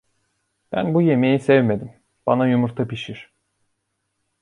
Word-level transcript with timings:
Ben 0.71 0.93
bu 0.93 1.01
yemeği 1.01 1.39
sevmedim, 1.39 1.91
bana 2.27 2.47
yumurta 2.47 2.87
pişir. 2.87 3.29